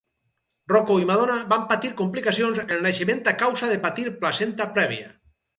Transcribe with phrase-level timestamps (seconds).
[0.71, 5.17] Rocco i Madonna van patir complicacions en el naixement a causa de patir placenta prèvia.